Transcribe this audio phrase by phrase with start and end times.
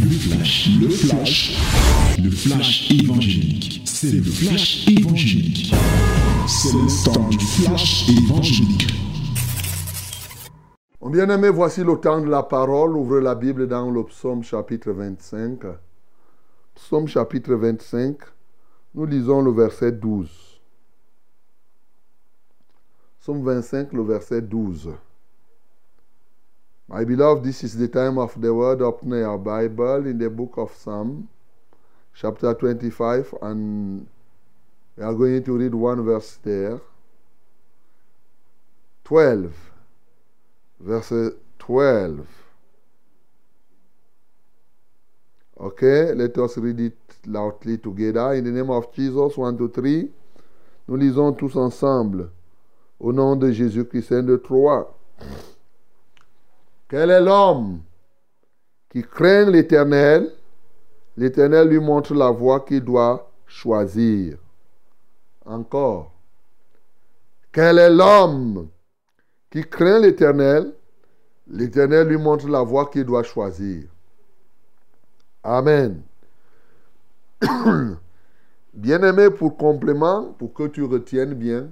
[0.00, 1.56] Le flash, le flash,
[2.22, 3.82] le flash évangélique.
[3.84, 5.74] C'est le flash évangélique.
[6.46, 8.86] C'est le temps du flash évangélique.
[11.00, 12.96] Mon bien-aimé, voici le temps de la parole.
[12.96, 15.60] Ouvrez la Bible dans le psaume chapitre 25.
[16.74, 18.16] Psaume chapitre 25.
[18.94, 20.28] Nous lisons le verset 12.
[23.20, 24.90] Psaume 25, le verset 12.
[26.88, 28.80] My beloved, this is the time of the word.
[28.80, 31.28] Open your Bible in the book of Psalm,
[32.14, 34.06] chapter 25, and
[34.96, 36.80] we are going to read one verse there.
[39.02, 39.52] 12.
[40.78, 42.24] Verset 12.
[45.58, 48.34] Okay, let us read it loudly together.
[48.34, 50.08] In the name of Jesus, 1, 2, 3.
[50.86, 52.30] Nous lisons tous ensemble.
[53.00, 54.86] Au nom de Jésus-Christ, de Troyes.
[56.88, 57.80] Quel est l'homme
[58.88, 60.32] qui craint l'Éternel?
[61.16, 64.38] L'Éternel lui montre la voie qu'il doit choisir.
[65.44, 66.12] Encore.
[67.50, 68.68] Quel est l'homme
[69.50, 70.74] qui craint l'Éternel?
[71.48, 73.84] L'Éternel lui montre la voie qu'il doit choisir.
[75.42, 76.02] Amen.
[78.74, 81.68] Bien-aimé, pour complément, pour que tu retiennes bien,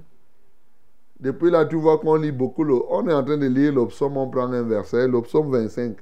[1.19, 2.65] depuis là, tu vois qu'on lit beaucoup.
[2.89, 5.97] On est en train de lire le psaume, on prend un verset, le psaume 25.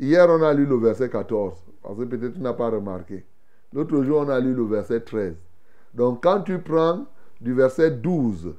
[0.00, 3.24] Hier, on a lu le verset 14, parce que peut-être tu n'as pas remarqué.
[3.72, 5.34] L'autre jour, on a lu le verset 13.
[5.94, 7.04] Donc, quand tu prends
[7.40, 8.54] du verset 12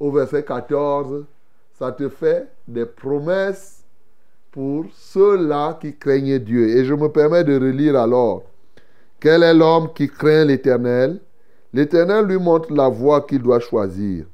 [0.00, 1.24] au verset 14,
[1.72, 3.84] ça te fait des promesses
[4.50, 6.68] pour ceux-là qui craignent Dieu.
[6.68, 8.42] Et je me permets de relire alors.
[9.20, 11.20] Quel est l'homme qui craint l'Éternel?
[11.72, 14.26] L'Éternel lui montre la voie qu'il doit choisir.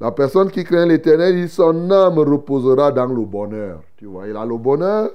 [0.00, 3.82] La personne qui craint l'Éternel, son âme reposera dans le bonheur.
[3.96, 5.10] Tu vois, il a le bonheur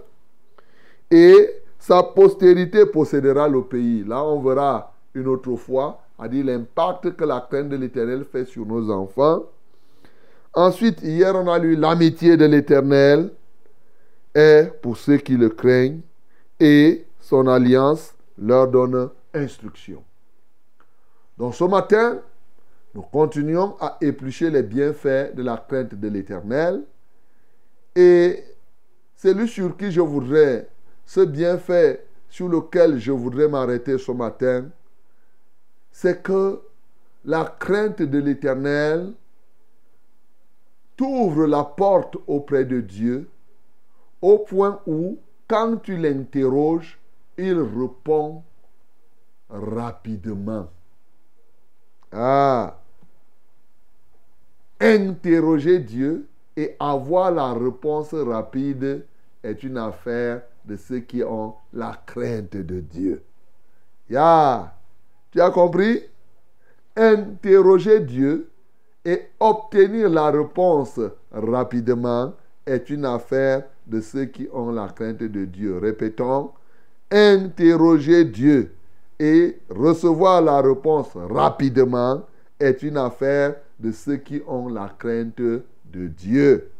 [1.09, 4.03] et sa postérité possédera le pays.
[4.03, 8.89] Là, on verra une autre fois, l'impact que la crainte de l'Éternel fait sur nos
[8.89, 9.43] enfants.
[10.53, 13.31] Ensuite, hier, on a lu l'amitié de l'Éternel
[14.33, 16.01] est pour ceux qui le craignent
[16.59, 20.03] et son alliance leur donne instruction.
[21.37, 22.19] Donc ce matin,
[22.93, 26.83] nous continuons à éplucher les bienfaits de la crainte de l'Éternel.
[27.95, 28.43] Et
[29.15, 30.69] celui sur qui je voudrais,
[31.05, 34.65] ce bienfait sur lequel je voudrais m'arrêter ce matin,
[35.91, 36.61] c'est que
[37.25, 39.13] la crainte de l'Éternel
[40.95, 43.29] t'ouvre la porte auprès de Dieu
[44.21, 45.17] au point où,
[45.47, 46.99] quand tu l'interroges,
[47.37, 48.43] il répond
[49.49, 50.69] rapidement.
[52.11, 52.82] Ah,
[54.83, 56.27] interroger Dieu
[56.57, 59.05] et avoir la réponse rapide
[59.41, 63.23] est une affaire de ceux qui ont la crainte de Dieu.
[64.09, 64.75] Ya,
[65.31, 66.03] tu as compris?
[66.95, 68.49] Interroger Dieu
[69.03, 70.99] et obtenir la réponse
[71.31, 72.33] rapidement
[72.65, 75.79] est une affaire de ceux qui ont la crainte de Dieu.
[75.79, 76.51] Répétons,
[77.09, 78.75] interroger Dieu
[79.19, 82.21] et recevoir la réponse rapidement
[82.59, 85.63] est une affaire de ceux qui ont la crainte de
[86.07, 86.71] Dieu.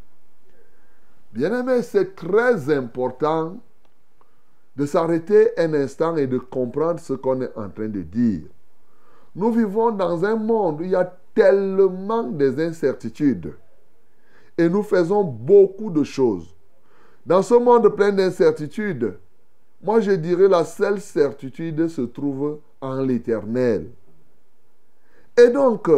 [1.34, 3.58] Bien-aimé, c'est très important
[4.76, 8.44] de s'arrêter un instant et de comprendre ce qu'on est en train de dire.
[9.36, 13.54] Nous vivons dans un monde où il y a tellement des incertitudes
[14.58, 16.56] et nous faisons beaucoup de choses.
[17.26, 19.18] Dans ce monde plein d'incertitudes,
[19.82, 23.90] moi je dirais la seule certitude se trouve en l'éternel.
[25.36, 25.90] Et donc,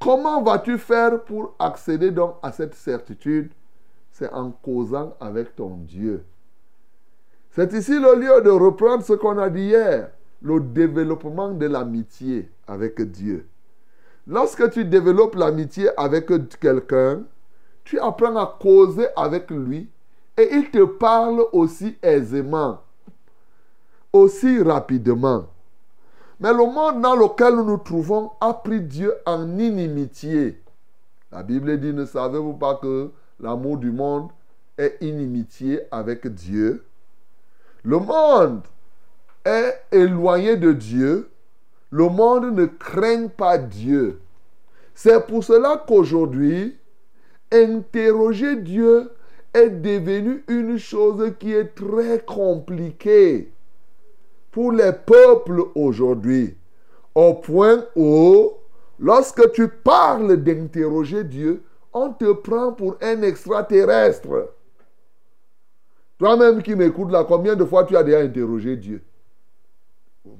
[0.00, 3.52] comment vas-tu faire pour accéder donc à cette certitude?
[4.10, 6.24] C'est en causant avec ton Dieu.
[7.50, 10.10] C'est ici le lieu de reprendre ce qu'on a dit hier,
[10.42, 13.46] le développement de l'amitié avec Dieu.
[14.26, 17.22] Lorsque tu développes l'amitié avec quelqu'un,
[17.84, 19.88] tu apprends à causer avec lui
[20.36, 22.82] et il te parle aussi aisément,
[24.12, 25.46] aussi rapidement.
[26.38, 30.60] Mais le monde dans lequel nous nous trouvons a pris Dieu en inimitié.
[31.32, 33.10] La Bible dit, ne savez-vous pas que
[33.40, 34.28] l'amour du monde
[34.76, 36.84] est inimitié avec Dieu?
[37.82, 38.62] Le monde
[39.44, 41.30] est éloigné de Dieu.
[41.90, 44.20] Le monde ne craint pas Dieu.
[44.94, 46.76] C'est pour cela qu'aujourd'hui,
[47.50, 49.10] interroger Dieu
[49.54, 53.52] est devenu une chose qui est très compliquée
[54.56, 56.56] pour les peuples aujourd'hui.
[57.14, 58.52] Au point où,
[58.98, 61.62] lorsque tu parles d'interroger Dieu,
[61.92, 64.54] on te prend pour un extraterrestre.
[66.16, 69.02] Toi-même qui m'écoutes là, combien de fois tu as déjà interrogé Dieu?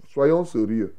[0.08, 0.94] Soyons sérieux.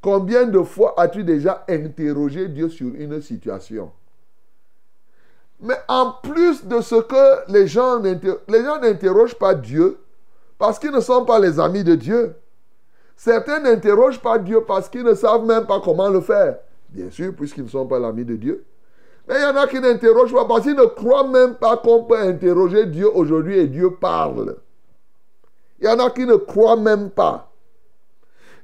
[0.00, 3.90] Combien de fois as-tu déjà interrogé Dieu sur une situation?
[5.58, 9.98] Mais en plus de ce que les gens n'interrogent pas Dieu
[10.58, 12.34] parce qu'ils ne sont pas les amis de Dieu.
[13.16, 16.58] Certains n'interrogent pas Dieu parce qu'ils ne savent même pas comment le faire.
[16.90, 18.64] Bien sûr, puisqu'ils ne sont pas l'ami de Dieu.
[19.28, 22.04] Mais il y en a qui n'interrogent pas parce qu'ils ne croient même pas qu'on
[22.04, 24.56] peut interroger Dieu aujourd'hui et Dieu parle.
[25.80, 27.50] Il y en a qui ne croient même pas.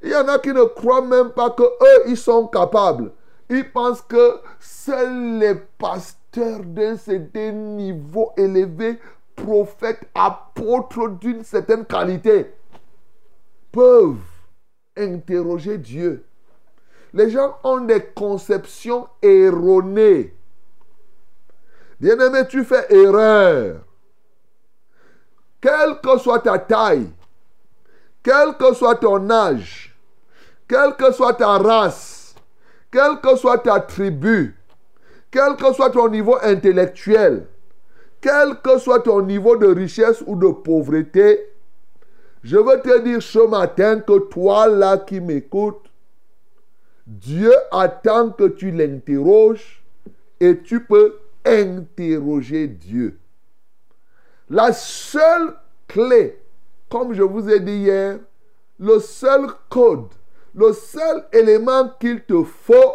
[0.03, 3.13] Il y en a qui ne croient même pas que eux ils sont capables.
[3.51, 8.99] Ils pensent que seuls les pasteurs d'un certain niveau élevé,
[9.37, 12.53] prophètes, apôtres d'une certaine qualité,
[13.71, 14.19] peuvent
[14.97, 16.25] interroger Dieu.
[17.15, 20.35] Les gens ont des conceptions erronées.
[22.01, 23.81] Bien-aimé, tu fais erreur.
[25.61, 27.13] Quelle que soit ta taille,
[28.23, 29.97] quel que soit ton âge,
[30.67, 32.35] quelle que soit ta race,
[32.91, 34.57] quelle que soit ta tribu,
[35.31, 37.47] quel que soit ton niveau intellectuel,
[38.23, 41.41] quel que soit ton niveau de richesse ou de pauvreté,
[42.43, 45.91] je veux te dire ce matin que toi là qui m'écoutes,
[47.07, 49.83] Dieu attend que tu l'interroges
[50.41, 53.19] et tu peux interroger Dieu.
[54.49, 55.55] La seule
[55.89, 56.39] clé,
[56.89, 58.19] comme je vous ai dit hier,
[58.79, 60.09] le seul code,
[60.55, 62.95] le seul élément qu'il te faut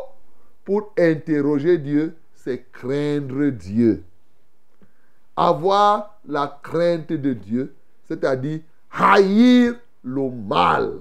[0.63, 4.03] pour interroger Dieu, c'est craindre Dieu.
[5.37, 7.75] Avoir la crainte de Dieu,
[8.07, 8.61] c'est-à-dire
[8.91, 10.93] haïr le mal.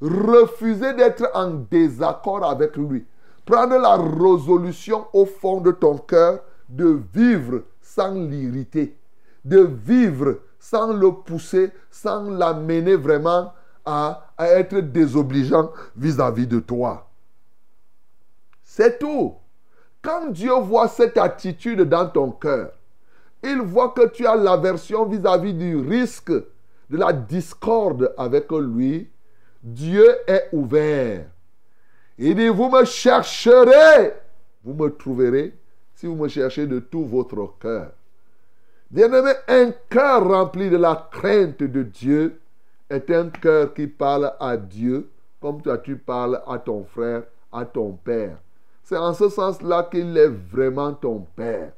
[0.00, 3.06] Refuser d'être en désaccord avec lui.
[3.46, 8.96] Prendre la résolution au fond de ton cœur de vivre sans l'irriter.
[9.44, 13.52] De vivre sans le pousser, sans l'amener vraiment
[13.84, 17.08] à, être désobligeant vis-à-vis de toi.
[18.62, 19.34] C'est tout.
[20.02, 22.72] Quand Dieu voit cette attitude dans ton cœur,
[23.42, 29.08] il voit que tu as l'aversion vis-à-vis du risque de la discorde avec lui.
[29.62, 31.26] Dieu est ouvert.
[32.18, 34.14] Il dit, vous me chercherez,
[34.64, 35.54] vous me trouverez
[35.94, 37.92] si vous me cherchez de tout votre cœur.
[38.90, 42.40] Bien-aimé, un cœur rempli de la crainte de Dieu
[42.88, 45.08] est un cœur qui parle à Dieu
[45.40, 47.22] comme toi tu parles à ton frère,
[47.52, 48.36] à ton père.
[48.90, 51.70] C'est en ce sens-là qu'il est vraiment ton père.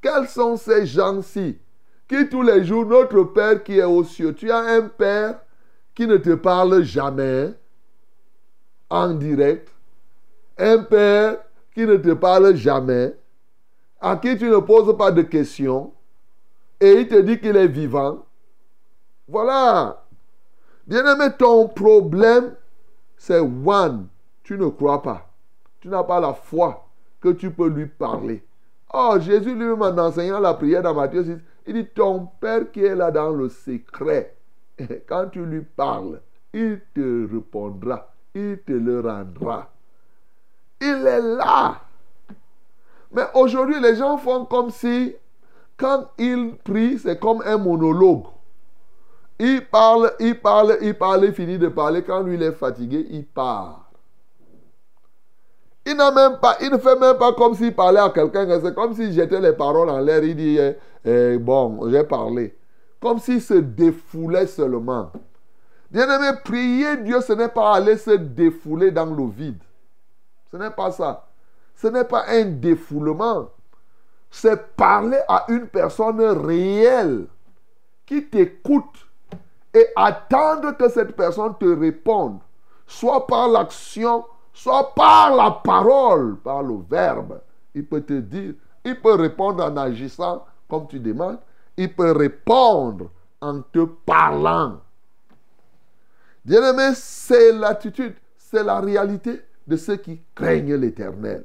[0.00, 1.58] Quels sont ces gens-ci
[2.06, 5.40] qui tous les jours, notre Père qui est aux cieux, tu as un Père
[5.96, 7.54] qui ne te parle jamais
[8.88, 9.68] en direct,
[10.58, 11.38] un Père
[11.74, 13.16] qui ne te parle jamais,
[14.00, 15.92] à qui tu ne poses pas de questions,
[16.78, 18.24] et il te dit qu'il est vivant.
[19.26, 20.04] Voilà.
[20.86, 22.54] Bien-aimé, ton problème,
[23.16, 24.06] c'est one.
[24.44, 25.29] Tu ne crois pas.
[25.80, 26.86] Tu n'as pas la foi
[27.20, 28.44] que tu peux lui parler.
[28.92, 31.36] Oh, Jésus lui-même en enseignant la prière dans Matthieu 6,
[31.66, 34.34] il dit, ton Père qui est là dans le secret,
[35.08, 36.20] quand tu lui parles,
[36.52, 39.70] il te répondra, il te le rendra.
[40.80, 41.82] Il est là.
[43.12, 45.14] Mais aujourd'hui, les gens font comme si,
[45.76, 48.24] quand ils prient, c'est comme un monologue.
[49.38, 52.02] Il parle, il parle, il parle, il finit de parler.
[52.02, 53.89] Quand lui, il est fatigué, il part.
[55.86, 58.46] Il, n'a même pas, il ne fait même pas comme s'il parlait à quelqu'un.
[58.62, 60.22] C'est comme s'il jetait les paroles en l'air.
[60.22, 62.56] Il dit, eh, eh, bon, j'ai parlé.
[63.00, 65.10] Comme s'il se défoulait seulement.
[65.90, 69.62] Bien-aimé, prier Dieu, ce n'est pas aller se défouler dans le vide.
[70.50, 71.26] Ce n'est pas ça.
[71.74, 73.48] Ce n'est pas un défoulement.
[74.30, 77.26] C'est parler à une personne réelle
[78.06, 79.08] qui t'écoute
[79.72, 82.38] et attendre que cette personne te réponde,
[82.86, 87.40] soit par l'action, soit par la parole, par le verbe.
[87.74, 88.54] Il peut te dire,
[88.84, 91.38] il peut répondre en agissant comme tu demandes,
[91.76, 94.80] il peut répondre en te parlant.
[96.44, 101.44] Bien-aimé, c'est l'attitude, c'est la réalité de ceux qui craignent l'éternel.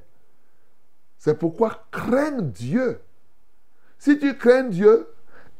[1.17, 2.99] C'est pourquoi crains Dieu.
[3.97, 5.07] Si tu crains Dieu,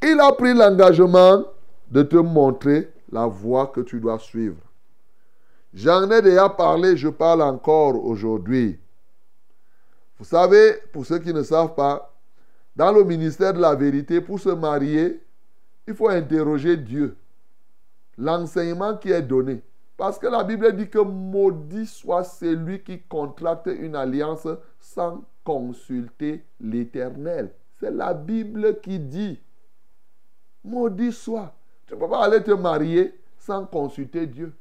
[0.02, 1.44] il a pris l'engagement
[1.90, 4.58] de te montrer la voie que tu dois suivre.
[5.76, 8.80] J'en ai déjà parlé, je parle encore aujourd'hui.
[10.18, 12.14] Vous savez, pour ceux qui ne savent pas,
[12.78, 15.22] dans le ministère de la vérité, pour se marier,
[15.86, 17.18] il faut interroger Dieu.
[18.18, 19.62] L'enseignement qui est donné.
[19.98, 24.48] Parce que la Bible dit que maudit soit celui qui contracte une alliance
[24.80, 27.52] sans consulter l'Éternel.
[27.82, 29.42] C'est la Bible qui dit.
[30.64, 31.54] Maudit soit.
[31.86, 34.54] Tu ne peux pas aller te marier sans consulter Dieu.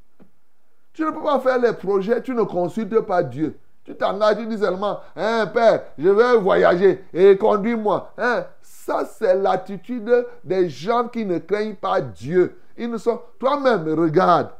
[0.94, 3.58] Tu ne peux pas faire les projets, tu ne consultes pas Dieu.
[3.84, 8.12] Tu t'engages, tu dis seulement, hein, Père, je vais voyager et conduis-moi.
[8.16, 8.44] Hein?
[8.62, 12.56] Ça, c'est l'attitude des gens qui ne craignent pas Dieu.
[12.78, 13.20] Ils ne sont.
[13.38, 14.50] Toi-même, regarde.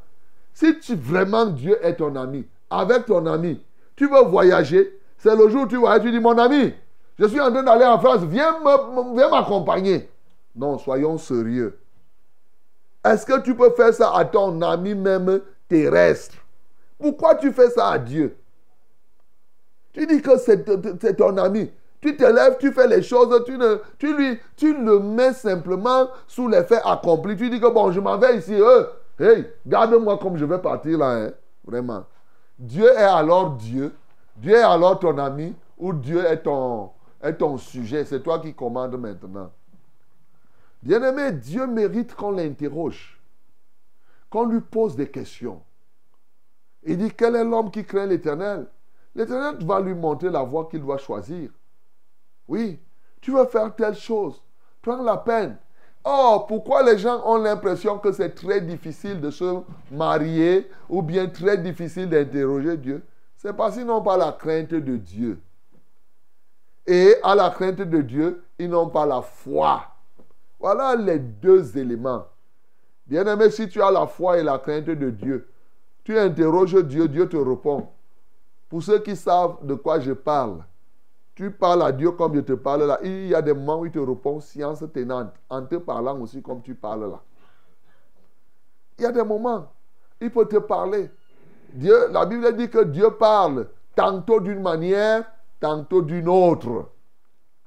[0.53, 3.63] Si tu, vraiment Dieu est ton ami, avec ton ami,
[3.95, 6.73] tu veux voyager, c'est le jour où tu voyages, tu dis, mon ami,
[7.17, 8.57] je suis en train d'aller en France, viens
[9.31, 10.09] m'accompagner.
[10.55, 11.79] Non, soyons sérieux.
[13.03, 16.37] Est-ce que tu peux faire ça à ton ami même terrestre
[16.97, 18.37] Pourquoi tu fais ça à Dieu?
[19.93, 21.71] Tu dis que c'est ton ami.
[22.01, 27.35] Tu te lèves, tu fais les choses, tu, le mets simplement sous l'effet accompli.
[27.35, 28.53] Tu dis que bon, je m'en vais ici.
[28.53, 28.83] Euh,
[29.19, 31.11] hey, garde-moi comme je vais partir là.
[31.13, 31.31] Hein,
[31.65, 32.03] vraiment.
[32.59, 33.93] Dieu est alors Dieu.
[34.35, 36.91] Dieu est alors ton ami ou Dieu est ton,
[37.23, 38.05] est ton sujet.
[38.05, 39.49] C'est toi qui commandes maintenant.
[40.83, 43.19] Bien-aimé, Dieu mérite qu'on l'interroge,
[44.29, 45.61] qu'on lui pose des questions.
[46.83, 48.67] Il dit, quel est l'homme qui craint l'Éternel?
[49.15, 51.49] L'Éternel va lui montrer la voie qu'il doit choisir.
[52.47, 52.79] Oui,
[53.21, 54.41] tu veux faire telle chose.
[54.81, 55.57] Prends la peine.
[56.03, 61.27] Oh, pourquoi les gens ont l'impression que c'est très difficile de se marier ou bien
[61.27, 63.03] très difficile d'interroger Dieu?
[63.35, 65.41] C'est parce qu'ils n'ont pas la crainte de Dieu.
[66.85, 69.83] Et à la crainte de Dieu, ils n'ont pas la foi.
[70.59, 72.25] Voilà les deux éléments.
[73.07, 75.47] Bien-aimé, si tu as la foi et la crainte de Dieu,
[76.03, 77.87] tu interroges Dieu, Dieu te répond.
[78.69, 80.63] Pour ceux qui savent de quoi je parle,
[81.35, 82.99] tu parles à Dieu comme je te parle là.
[83.03, 86.41] Il y a des moments où il te répond science tenante, en te parlant aussi
[86.41, 87.21] comme tu parles là.
[88.97, 89.67] Il y a des moments,
[90.21, 91.11] il peut te parler.
[91.73, 95.25] Dieu, la Bible dit que Dieu parle tantôt d'une manière,
[95.59, 96.89] tantôt d'une autre.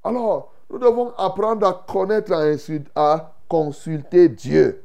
[0.03, 4.83] Alors, nous devons apprendre à connaître, à, à consulter Dieu.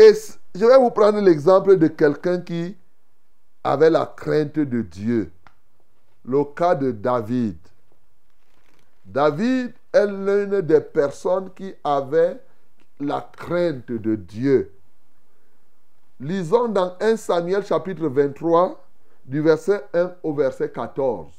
[0.00, 0.14] Et
[0.54, 2.74] je vais vous prendre l'exemple de quelqu'un qui
[3.62, 5.30] avait la crainte de Dieu
[6.24, 7.58] le cas de David.
[9.04, 12.40] David est l'une des personnes qui avait
[12.98, 14.72] la crainte de Dieu.
[16.18, 18.82] Lisons dans 1 Samuel chapitre 23,
[19.26, 21.30] du verset 1 au verset 14.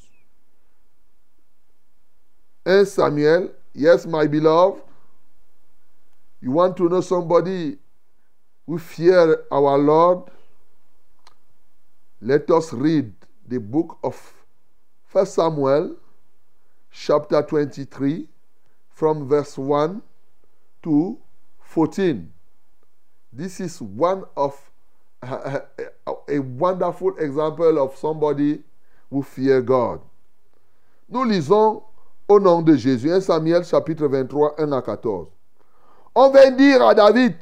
[2.67, 4.83] 1 Samuel, yes, my beloved,
[6.43, 7.80] you want to know somebody
[8.65, 10.29] who fear our Lord?
[12.21, 13.13] Let us read
[13.47, 14.33] the book of
[15.11, 15.95] 1 Samuel
[16.91, 18.27] chapter 23
[18.89, 20.01] from verse 1
[20.83, 21.17] to
[21.61, 22.31] 14.
[23.33, 24.53] This is one of
[25.21, 25.61] a,
[26.27, 28.59] a, wonderful example of somebody
[29.09, 30.01] who fear God.
[31.09, 31.83] Nous lisons
[32.27, 35.27] au nom de Jésus 1 Samuel chapitre 23 1 à 14.
[36.15, 37.35] On vient dire à David,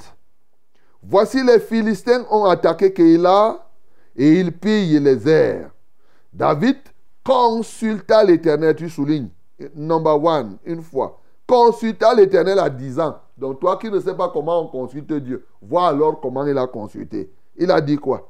[1.01, 3.65] voici les Philistins ont attaqué Keïla
[4.15, 5.71] et ils pillent les airs.
[6.33, 6.77] David
[7.23, 9.29] consulta l'Éternel, tu soulignes,
[9.75, 11.19] number one, une fois.
[11.47, 13.19] Consulta l'Éternel à 10 ans.
[13.37, 16.67] Donc toi qui ne sais pas comment on consulte Dieu, vois alors comment il a
[16.67, 17.31] consulté.
[17.55, 18.29] Il a dit quoi?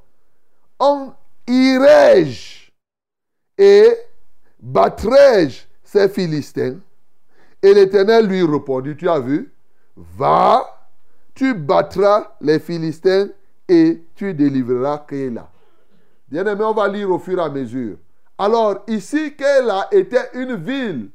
[0.79, 1.11] On
[1.47, 2.71] irai-je
[3.57, 3.97] et
[4.59, 6.77] battrai-je ces Philistins?
[7.61, 9.53] Et l'Éternel lui répondit, tu as vu?
[9.97, 10.78] Va,
[11.39, 13.29] tu battras les Philistins
[13.69, 15.47] et tu délivreras Kéla.
[16.27, 17.95] Bien aimé, on va lire au fur et à mesure.
[18.37, 21.09] Alors, ici, Kéla était une ville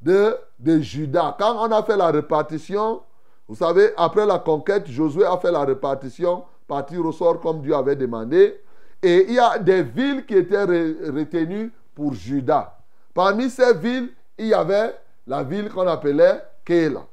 [0.00, 1.34] de, de Juda.
[1.36, 3.02] Quand on a fait la répartition,
[3.48, 7.74] vous savez, après la conquête, Josué a fait la répartition, partir au sort comme Dieu
[7.74, 8.60] avait demandé.
[9.02, 12.78] Et il y a des villes qui étaient retenues pour Juda.
[13.12, 14.94] Parmi ces villes, il y avait
[15.26, 17.04] la ville qu'on appelait Kéla.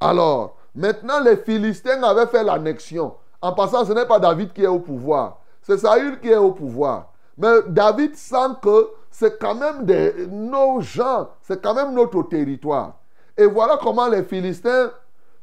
[0.00, 3.14] Alors, maintenant, les Philistins avaient fait l'annexion.
[3.40, 6.52] En passant, ce n'est pas David qui est au pouvoir, c'est Saül qui est au
[6.52, 7.12] pouvoir.
[7.36, 12.94] Mais David sent que c'est quand même des, nos gens, c'est quand même notre territoire.
[13.36, 14.90] Et voilà comment les Philistins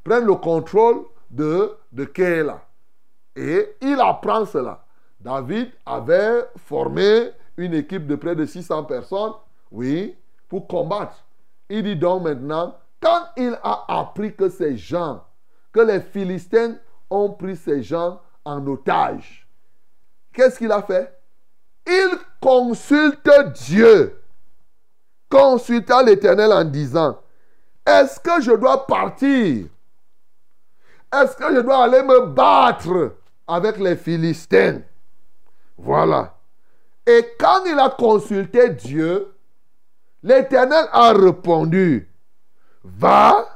[0.04, 2.62] prennent le contrôle de, de Kéla.
[3.36, 4.84] Et il apprend cela.
[5.20, 9.34] David avait formé une équipe de près de 600 personnes,
[9.72, 10.16] oui,
[10.50, 11.16] pour combattre.
[11.70, 15.26] Il dit donc maintenant, quand il a appris que ces gens,
[15.74, 16.76] que les Philistins
[17.10, 19.48] ont pris ces gens en otage,
[20.32, 21.14] qu'est-ce qu'il a fait?
[21.86, 23.30] Il consulte
[23.66, 24.22] Dieu.
[25.30, 27.20] Consulta l'Éternel en disant,
[27.86, 29.66] est-ce que je dois partir?
[31.14, 34.82] Est-ce que je dois aller me battre avec les Philistins?
[35.78, 36.36] Voilà.
[37.06, 39.36] Et quand il a consulté Dieu,
[40.22, 42.10] l'Éternel a répondu,
[42.84, 43.48] va,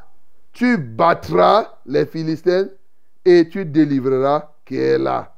[0.54, 2.70] tu battras les Philistins
[3.26, 5.34] et tu délivreras Kéla.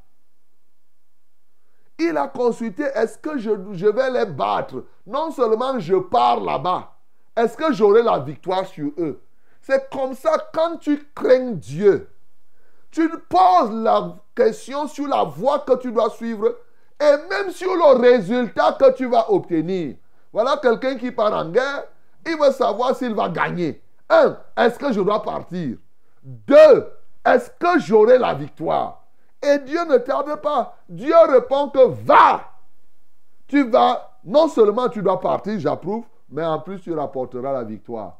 [1.97, 4.85] Il a consulté, est-ce que je, vais les battre?
[5.05, 6.95] Non seulement je pars là-bas,
[7.35, 9.21] est-ce que j'aurai la victoire sur eux?
[9.61, 12.09] C'est comme ça, quand tu crains Dieu,
[12.91, 16.55] tu poses la question sur la voie que tu dois suivre
[16.99, 19.95] et même sur le résultat que tu vas obtenir.
[20.31, 21.85] Voilà quelqu'un qui part en guerre,
[22.31, 23.81] il veut savoir s'il va gagner.
[24.09, 25.77] Un, est-ce que je dois partir?
[26.23, 26.87] Deux,
[27.25, 29.03] est-ce que j'aurai la victoire?
[29.41, 30.75] Et Dieu ne tarde pas.
[30.87, 32.41] Dieu répond que va.
[33.47, 38.17] Tu vas, non seulement tu dois partir, j'approuve, mais en plus tu rapporteras la victoire.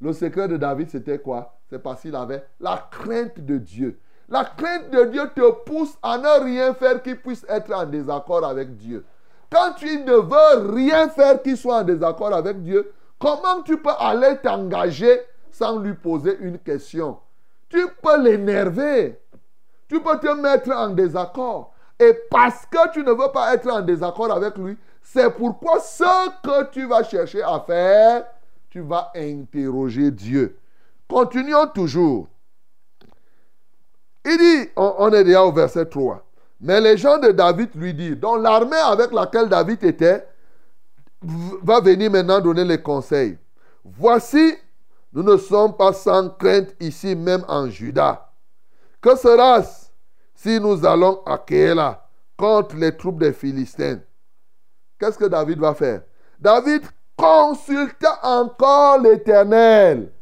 [0.00, 1.54] Le secret de David, c'était quoi?
[1.68, 3.98] C'est parce qu'il avait la crainte de Dieu.
[4.28, 8.44] La crainte de Dieu te pousse à ne rien faire qui puisse être en désaccord
[8.44, 9.04] avec Dieu.
[9.50, 13.94] Quand tu ne veux rien faire qui soit en désaccord avec Dieu, comment tu peux
[13.98, 15.20] aller t'engager
[15.50, 17.18] sans lui poser une question?
[17.68, 19.20] Tu peux l'énerver.
[19.88, 21.72] Tu peux te mettre en désaccord.
[21.98, 26.28] Et parce que tu ne veux pas être en désaccord avec lui, c'est pourquoi ce
[26.42, 28.24] que tu vas chercher à faire,
[28.70, 30.58] tu vas interroger Dieu.
[31.08, 32.28] Continuons toujours.
[34.24, 36.22] Il dit, on, est déjà au verset 3.
[36.60, 40.26] Mais les gens de David lui disent, donc l'armée avec laquelle David était,
[41.22, 43.38] va venir maintenant donner les conseils.
[43.84, 44.54] Voici,
[45.12, 48.30] nous ne sommes pas sans crainte ici même en Juda.
[49.00, 49.88] Que sera-ce
[50.34, 52.06] si nous allons à Kéla
[52.36, 54.00] contre les troupes des Philistins?
[54.98, 56.02] Qu'est-ce que David va faire?
[56.38, 56.82] David
[57.16, 60.12] consulta encore l'Éternel.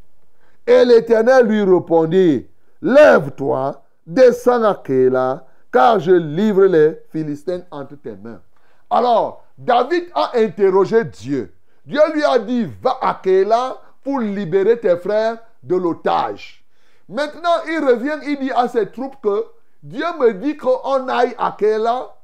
[0.67, 2.47] Et l'Éternel lui répondit,
[2.83, 8.41] Lève-toi descends à Kéla, car je livre les Philistins entre tes mains.
[8.89, 11.55] Alors, David a interrogé Dieu.
[11.85, 16.65] Dieu lui a dit, va à Kéla pour libérer tes frères de l'otage.
[17.09, 19.47] Maintenant, il revient, il dit à ses troupes que
[19.83, 22.15] Dieu me dit qu'on aille à Kéla.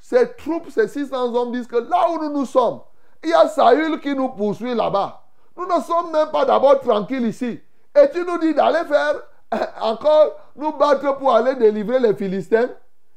[0.00, 2.80] Ces troupes, ces 600 hommes disent que là où nous nous sommes,
[3.22, 5.22] il y a Saül qui nous poursuit là-bas.
[5.56, 7.60] Nous ne sommes même pas d'abord tranquilles ici.
[7.94, 9.14] Et tu nous dis d'aller faire
[9.80, 12.68] encore nous battre pour aller délivrer les Philistins.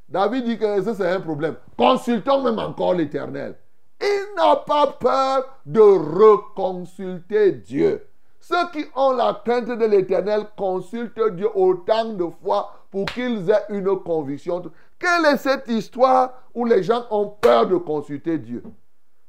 [0.08, 1.56] David dit que c'est un problème.
[1.80, 3.56] Consultons même encore l'Éternel.
[4.02, 8.06] Il n'a pas peur de reconsulter Dieu.
[8.42, 13.64] Ceux qui ont la crainte de l'Éternel consultent Dieu autant de fois pour qu'ils aient
[13.70, 14.62] une conviction.
[15.00, 18.62] Quelle est cette histoire où les gens ont peur de consulter Dieu?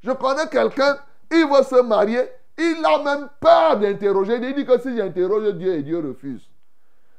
[0.00, 0.98] Je connais quelqu'un,
[1.30, 2.22] il veut se marier,
[2.58, 4.40] il a même peur d'interroger.
[4.42, 6.50] Il dit que si j'interroge Dieu et Dieu refuse.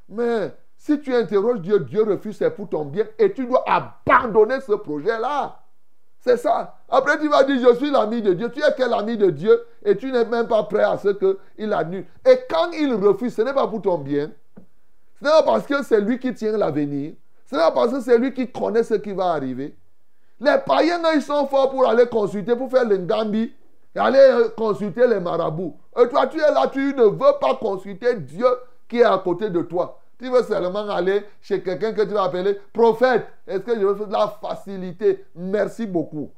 [0.09, 4.59] Mais si tu interroges Dieu, Dieu refuse, c'est pour ton bien et tu dois abandonner
[4.61, 5.59] ce projet-là.
[6.21, 6.75] C'est ça.
[6.89, 8.49] Après, tu vas dire, je suis l'ami de Dieu.
[8.49, 9.63] Tu es quel ami de Dieu?
[9.85, 12.07] Et tu n'es même pas prêt à ce qu'il annule.
[12.27, 14.31] Et quand il refuse, ce n'est pas pour ton bien.
[15.19, 17.13] Ce n'est pas parce que c'est lui qui tient l'avenir.
[17.45, 19.75] Ce n'est pas parce que c'est lui qui connaît ce qui va arriver.
[20.39, 23.53] Les païens, ils sont forts pour aller consulter, pour faire l'engambi
[23.95, 25.77] et aller euh, consulter les marabouts.
[25.99, 28.47] Et toi, tu es là, tu ne veux pas consulter Dieu
[28.89, 30.00] qui est à côté de toi.
[30.21, 33.25] Tu veux seulement aller chez quelqu'un que tu vas appeler prophète.
[33.47, 35.25] Est-ce que je veux la facilité?
[35.35, 36.29] Merci beaucoup.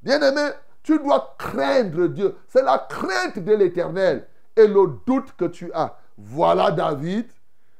[0.00, 0.50] Bien-aimé,
[0.84, 2.36] tu dois craindre Dieu.
[2.46, 5.96] C'est la crainte de l'éternel et le doute que tu as.
[6.16, 7.26] Voilà David.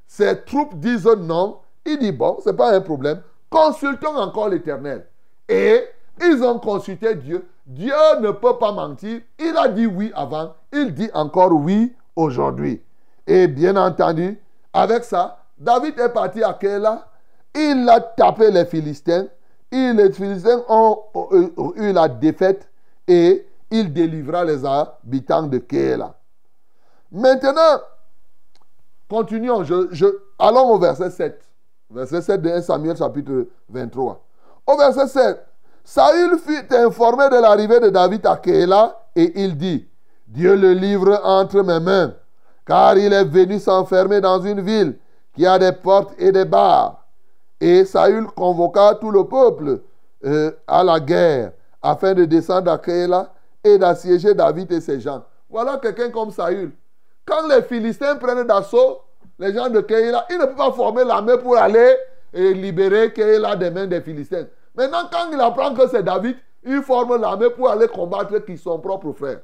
[0.09, 1.61] Ses troupes disent non.
[1.87, 3.23] Il dit bon, ce n'est pas un problème.
[3.49, 5.07] Consultons encore l'éternel.
[5.49, 5.85] Et
[6.21, 7.47] ils ont consulté Dieu.
[7.65, 9.21] Dieu ne peut pas mentir.
[9.39, 10.57] Il a dit oui avant.
[10.73, 12.83] Il dit encore oui aujourd'hui.
[13.29, 14.41] Et bien entendu,
[14.73, 17.07] avec ça, David est parti à Kéla.
[17.55, 19.27] Il a tapé les Philistins.
[19.71, 20.99] Et les Philistins ont,
[21.77, 22.69] eu la défaite
[23.09, 26.15] et il délivra les habitants de Kéla.
[27.11, 27.81] Maintenant,
[29.09, 29.65] continuons.
[30.39, 31.43] Allons au verset 7.
[31.91, 34.25] Verset 7 de 1 Samuel chapitre 23.
[34.67, 35.47] Au verset 7,
[35.85, 39.87] Saül fut informé de l'arrivée de David à Kéla et il dit,
[40.27, 42.15] Dieu le livre entre mes mains,
[42.65, 44.99] car il est venu s'enfermer dans une ville
[45.35, 47.05] qui a des portes et des barres.
[47.61, 49.81] Et Saül convoqua tout le peuple
[50.25, 55.23] euh, à la guerre afin de descendre à Kéla et d'assiéger David et ses gens.
[55.49, 56.73] Voilà quelqu'un comme Saül.
[57.27, 59.01] Quand les Philistins prennent d'assaut
[59.39, 61.97] les gens de Kéla, ils ne peuvent pas former l'armée pour aller
[62.33, 64.47] et libérer Kéla des mains des Philistins.
[64.77, 68.79] Maintenant, quand il apprend que c'est David, il forme l'armée pour aller combattre qui son
[68.79, 69.41] propre frère.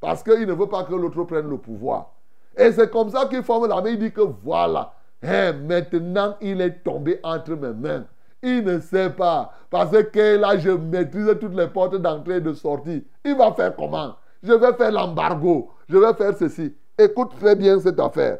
[0.00, 2.10] Parce qu'il ne veut pas que l'autre prenne le pouvoir.
[2.56, 3.90] Et c'est comme ça qu'il forme l'armée.
[3.92, 4.92] Il dit que voilà,
[5.22, 8.04] eh, maintenant, il est tombé entre mes mains.
[8.42, 9.52] Il ne sait pas.
[9.70, 13.04] Parce que là, je maîtrise toutes les portes d'entrée et de sortie.
[13.24, 14.16] Il va faire comment?
[14.42, 15.70] Je vais faire l'embargo.
[15.88, 16.74] Je vais faire ceci.
[16.98, 18.38] Écoute très bien cette affaire.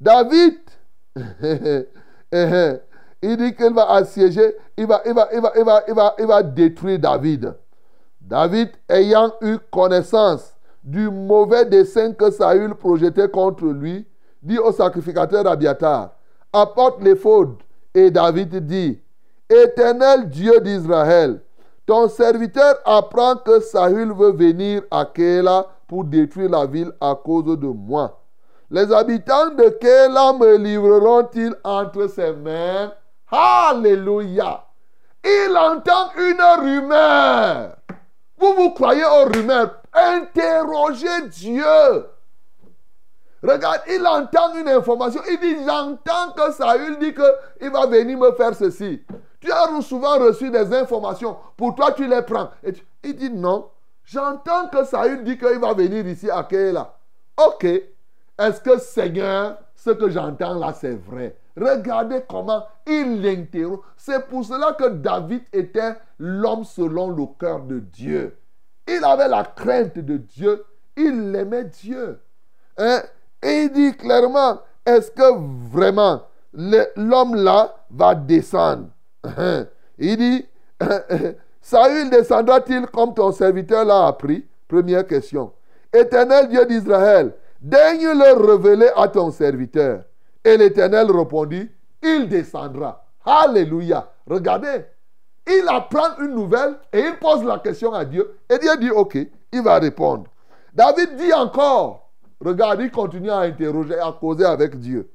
[0.00, 0.58] David,
[3.22, 6.14] il dit qu'il va assiéger, il va, il va, il va, il va, il va,
[6.18, 7.54] il va détruire David.
[8.20, 10.54] David, ayant eu connaissance
[10.84, 14.06] du mauvais dessein que Saül projetait contre lui,
[14.48, 16.10] dit au sacrificateur Abiatar,
[16.52, 17.56] apporte l'éphod.
[17.94, 19.00] Et David dit,
[19.48, 21.40] Éternel Dieu d'Israël,
[21.86, 27.58] ton serviteur apprend que Saül veut venir à Kéla pour détruire la ville à cause
[27.58, 28.20] de moi.
[28.70, 32.92] Les habitants de Kéla me livreront-ils entre ses mains?
[33.30, 34.64] Alléluia.
[35.24, 37.76] Il entend une rumeur.
[38.38, 41.64] Vous vous croyez aux rumeurs Interrogez Dieu.
[43.42, 45.20] Regarde, il entend une information.
[45.30, 49.02] Il dit, j'entends que Saül dit qu'il va venir me faire ceci.
[49.40, 51.36] Tu as souvent reçu des informations.
[51.56, 52.50] Pour toi, tu les prends.
[53.04, 53.70] Il dit, non.
[54.04, 56.94] J'entends que Saül dit qu'il va venir ici à Kéla.
[57.36, 57.64] Ok.
[57.64, 61.36] Est-ce que Seigneur, ce que j'entends là, c'est vrai?
[61.56, 63.80] Regardez comment il l'interroge.
[63.96, 68.36] C'est pour cela que David était l'homme selon le cœur de Dieu.
[68.86, 70.64] Il avait la crainte de Dieu.
[70.96, 72.20] Il aimait Dieu.
[72.76, 73.02] Hein?
[73.42, 76.22] Et il dit clairement, est-ce que vraiment
[76.52, 78.88] l'homme là va descendre?
[79.98, 80.46] Il dit,
[81.60, 84.46] Saül descendra-t-il comme ton serviteur l'a appris?
[84.66, 85.52] Première question.
[85.92, 90.02] Éternel Dieu d'Israël, daigne le révéler à ton serviteur.
[90.44, 91.68] Et l'Éternel répondit,
[92.02, 93.04] il descendra.
[93.24, 94.10] Alléluia.
[94.26, 94.84] Regardez,
[95.46, 98.38] il apprend une nouvelle et il pose la question à Dieu.
[98.48, 99.18] Et Dieu dit, ok,
[99.52, 100.24] il va répondre.
[100.74, 102.07] David dit encore,
[102.40, 105.10] regarde, il continue à interroger, à causer avec Dieu.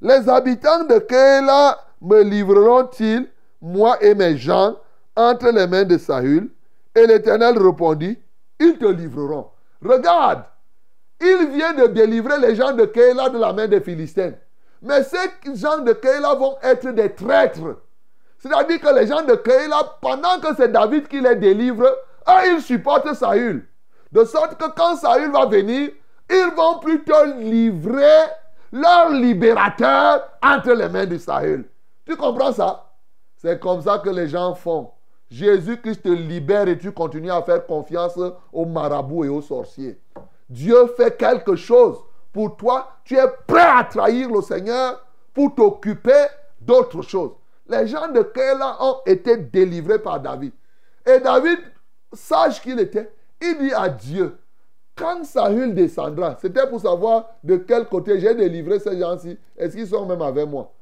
[0.00, 3.28] Les habitants de Kéla me livreront-ils,
[3.60, 4.76] moi et mes gens,
[5.16, 6.50] entre les mains de Saül
[6.94, 8.18] Et l'Éternel répondit,
[8.60, 9.48] ils te livreront.
[9.82, 10.44] Regarde,
[11.20, 14.32] il vient de délivrer les gens de Kéla de la main des Philistins.
[14.82, 17.78] Mais ces gens de Kéla vont être des traîtres.
[18.38, 21.86] C'est-à-dire que les gens de Kéla, pendant que c'est David qui les délivre,
[22.46, 23.66] ils supportent Saül.
[24.12, 25.90] De sorte que quand Saül va venir,
[26.34, 28.22] ils vont plutôt livrer
[28.72, 31.68] leur libérateur entre les mains de Saül.
[32.04, 32.92] Tu comprends ça?
[33.36, 34.90] C'est comme ça que les gens font.
[35.30, 38.18] Jésus-Christ te libère et tu continues à faire confiance
[38.52, 39.98] aux marabouts et aux sorciers.
[40.48, 41.98] Dieu fait quelque chose
[42.32, 42.88] pour toi.
[43.04, 46.26] Tu es prêt à trahir le Seigneur pour t'occuper
[46.60, 47.32] d'autres choses.
[47.68, 50.52] Les gens de Kéla ont été délivrés par David.
[51.06, 51.58] Et David,
[52.12, 54.38] sage qu'il était, il dit à Dieu,
[54.96, 59.36] quand Saül descendra, c'était pour savoir de quel côté j'ai délivré ces gens-ci.
[59.56, 60.72] Est-ce qu'ils sont même avec moi?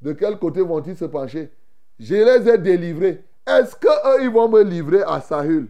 [0.00, 1.50] De quel côté vont-ils se pencher?
[1.98, 3.24] Je les ai délivrés.
[3.46, 5.68] Est-ce qu'eux, ils vont me livrer à Saül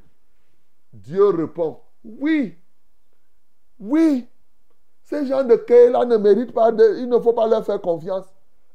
[0.93, 2.57] Dieu répond, oui.
[3.79, 4.27] Oui.
[5.03, 6.99] Ces gens de Kéla ne méritent pas de...
[6.99, 8.27] Il ne faut pas leur faire confiance.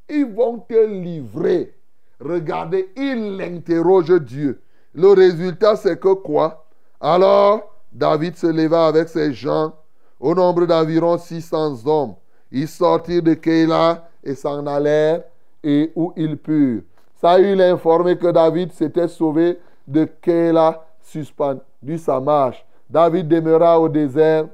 [0.07, 1.75] Ils vont te livrer.
[2.19, 4.61] Regardez, il interroge Dieu.
[4.93, 6.67] Le résultat, c'est que quoi?
[6.99, 9.73] Alors, David se leva avec ses gens,
[10.19, 12.15] au nombre d'environ 600 hommes.
[12.51, 15.23] Ils sortirent de Keila et s'en allèrent
[15.63, 16.83] et où ils purent.
[17.19, 22.65] Saül a informé que David s'était sauvé de Keila, suspendu sa marche.
[22.89, 24.47] David demeura au désert,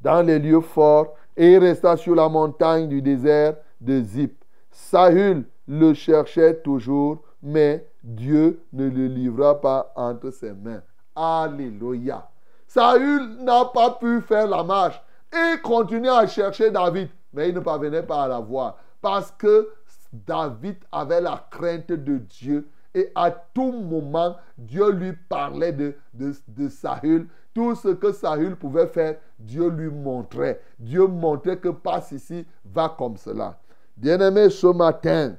[0.00, 4.44] dans les lieux forts, et resta sur la montagne du désert de Zip.
[4.70, 10.82] Saül le cherchait toujours, mais Dieu ne le livra pas entre ses mains.
[11.14, 12.28] Alléluia.
[12.66, 15.00] Saül n'a pas pu faire la marche.
[15.32, 18.78] Il continuait à chercher David, mais il ne parvenait pas à la voir.
[19.00, 19.68] Parce que
[20.12, 22.68] David avait la crainte de Dieu.
[22.94, 27.28] Et à tout moment, Dieu lui parlait de, de, Saül.
[27.54, 30.60] Tout ce que Saül pouvait faire, Dieu lui montrait.
[30.78, 33.58] Dieu montrait que passe ici, va comme cela.
[33.96, 35.36] Bien-aimé, ce matin,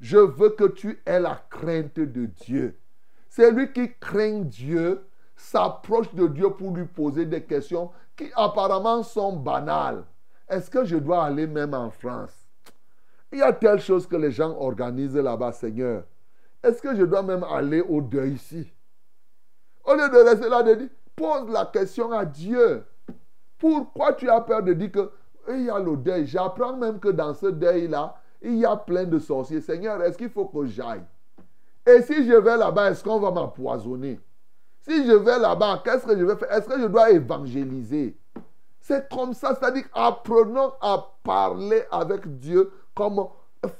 [0.00, 2.78] je veux que tu aies la crainte de Dieu.
[3.34, 9.36] Celui qui craint Dieu s'approche de Dieu pour lui poser des questions qui apparemment sont
[9.36, 10.04] banales.
[10.46, 12.46] Est-ce que je dois aller même en France?
[13.32, 16.04] Il y a telle chose que les gens organisent là-bas, Seigneur.
[16.62, 18.70] Est-ce que je dois même aller au deuil ici?
[19.82, 22.84] Au lieu de rester là, de dire, pose la question à Dieu.
[23.56, 25.10] Pourquoi tu as peur de dire que
[25.48, 26.26] il y a le deuil?
[26.26, 29.62] J'apprends même que dans ce deuil-là, il y a plein de sorciers.
[29.62, 31.06] Seigneur, est-ce qu'il faut que j'aille?
[31.86, 34.20] Et si je vais là-bas, est-ce qu'on va m'empoisonner?
[34.80, 36.52] Si je vais là-bas, qu'est-ce que je vais faire?
[36.52, 38.16] Est-ce que je dois évangéliser?
[38.80, 43.26] C'est comme ça, c'est-à-dire apprenons à parler avec Dieu comme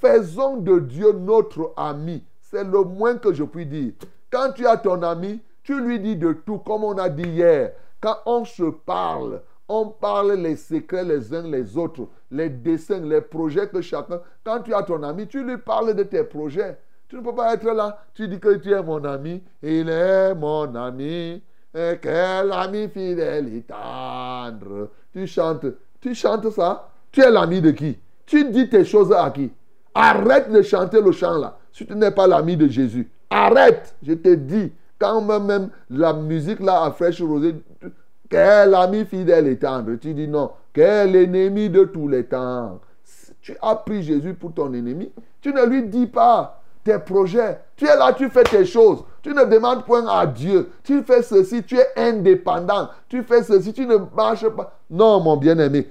[0.01, 2.25] faisons de Dieu notre ami.
[2.41, 3.93] C'est le moins que je puis dire.
[4.31, 7.73] Quand tu as ton ami, tu lui dis de tout, comme on a dit hier.
[8.01, 12.09] Quand on se parle, on parle les secrets les uns les autres.
[12.31, 14.21] les dessins, les projets que chacun.
[14.45, 16.79] Quand tu as ton ami, tu lui parles de tes projets.
[17.12, 17.98] Tu ne peux pas être là.
[18.14, 19.42] Tu dis que tu es mon ami.
[19.62, 21.42] Il est mon ami.
[21.70, 24.88] Quel ami fidèle et tendre.
[25.12, 25.66] Tu chantes.
[26.01, 26.88] Tu chantes ça.
[27.11, 27.98] Tu es l'ami de qui?
[28.25, 29.53] Tu dis tes choses à qui?
[29.94, 31.59] Arrête de chanter le chant là.
[31.70, 33.11] Si tu n'es pas l'ami de Jésus.
[33.29, 33.94] Arrête.
[34.03, 34.72] Je te dis.
[34.98, 37.57] Quand même la musique là à fraîche rosée,
[38.31, 39.96] quel ami fidèle et tendre.
[39.96, 40.53] Tu dis non.
[40.72, 42.81] Quel ennemi de tous les temps.
[43.42, 45.12] Tu as pris Jésus pour ton ennemi.
[45.42, 47.61] Tu ne lui dis pas tes projets.
[47.77, 49.05] Tu es là, tu fais tes choses.
[49.23, 50.73] Tu ne demandes point à Dieu.
[50.83, 52.88] Tu fais ceci, tu es indépendant.
[53.09, 54.79] Tu fais ceci, tu ne marches pas.
[54.90, 55.88] Non, mon bien-aimé.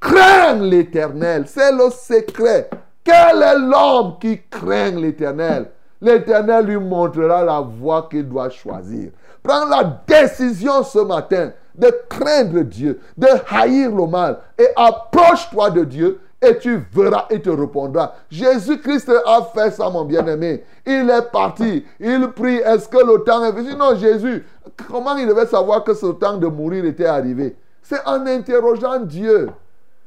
[0.00, 1.44] Crains l'éternel.
[1.46, 2.68] C'est le secret.
[3.02, 5.70] Quel est l'homme qui craint l'éternel?
[6.00, 9.10] L'éternel lui montrera la voie qu'il doit choisir.
[9.42, 15.84] Prends la décision ce matin de craindre Dieu, de haïr le mal et approche-toi de
[15.84, 18.14] Dieu et tu verras, il te répondra.
[18.30, 20.64] Jésus-Christ a fait ça, mon bien-aimé.
[20.86, 23.74] Il est parti, il prie, est-ce que le temps est venu?
[23.74, 24.44] Non, Jésus,
[24.88, 27.56] comment il devait savoir que ce temps de mourir était arrivé?
[27.82, 29.50] C'est en interrogeant Dieu.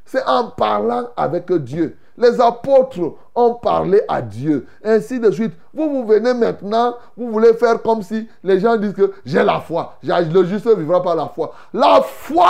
[0.06, 1.97] C'est en parlant avec Dieu.
[2.17, 4.65] Les apôtres ont parlé à Dieu.
[4.84, 5.54] Ainsi de suite.
[5.73, 9.60] Vous, vous venez maintenant, vous voulez faire comme si les gens disent que j'ai la
[9.60, 9.95] foi.
[10.02, 11.54] Le juste vivra par la foi.
[11.73, 12.50] La foi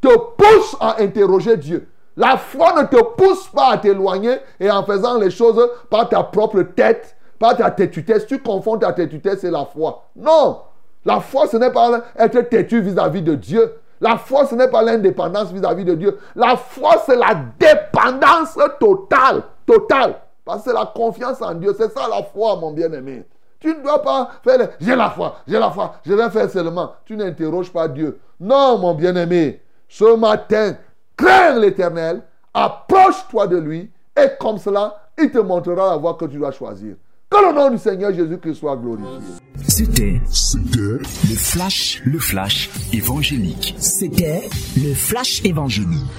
[0.00, 1.88] te pousse à interroger Dieu.
[2.20, 6.22] La foi ne te pousse pas à t'éloigner et en faisant les choses par ta
[6.22, 8.26] propre tête, par ta têtutesse.
[8.26, 10.04] Tu confonds ta têtutesse et la foi.
[10.14, 10.60] Non.
[11.06, 13.72] La foi, ce n'est pas être têtu vis-à-vis de Dieu.
[14.02, 16.18] La foi, ce n'est pas l'indépendance vis-à-vis de Dieu.
[16.36, 19.42] La foi, c'est la dépendance totale.
[19.64, 20.16] Totale.
[20.44, 21.74] Parce que c'est la confiance en Dieu.
[21.74, 23.24] C'est ça la foi, mon bien-aimé.
[23.60, 26.92] Tu ne dois pas faire j'ai la foi, j'ai la foi, je vais faire seulement.
[27.06, 28.20] Tu n'interroges pas Dieu.
[28.38, 29.62] Non, mon bien-aimé.
[29.88, 30.74] Ce matin,
[31.20, 32.22] crains l'éternel,
[32.54, 36.94] approche-toi de lui, et comme cela, il te montrera la voie que tu dois choisir.
[37.28, 39.08] Que le nom du Seigneur Jésus-Christ soit glorifié.
[39.68, 40.80] C'était C'était
[41.28, 43.76] le flash, le flash évangélique.
[43.78, 46.10] C'était le flash évangélique.